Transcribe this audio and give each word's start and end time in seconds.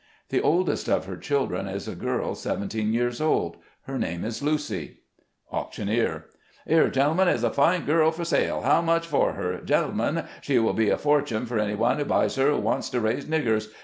The 0.29 0.41
oldest 0.41 0.89
of 0.89 1.05
her 1.05 1.15
chil 1.15 1.45
dren 1.45 1.67
is 1.67 1.87
a 1.87 1.93
girl 1.93 2.33
seventeen 2.33 2.91
years 2.91 3.21
old— 3.21 3.57
her 3.83 3.99
name, 3.99 4.23
Lucy. 4.41 5.01
Auctioneer 5.51 6.25
—"Here, 6.67 6.89
gentlemen, 6.89 7.27
is 7.27 7.43
a 7.43 7.53
fine 7.53 7.85
girl 7.85 8.09
for 8.11 8.25
sale: 8.25 8.61
how 8.61 8.81
much 8.81 9.05
for 9.05 9.33
her? 9.33 9.61
Gentlemen, 9.63 10.23
she 10.41 10.57
will 10.57 10.73
be 10.73 10.89
a 10.89 10.97
fortune 10.97 11.45
for 11.45 11.59
anyone 11.59 11.99
who 11.99 12.05
buys 12.05 12.33
her 12.37 12.49
who 12.49 12.57
wants 12.57 12.89
to 12.89 12.99
raise 12.99 13.25
niggers. 13.25 13.71